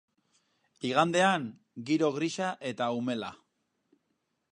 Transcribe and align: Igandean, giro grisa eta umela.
Igandean, 0.89 1.45
giro 1.89 2.09
grisa 2.15 2.47
eta 2.71 2.87
umela. 3.03 3.31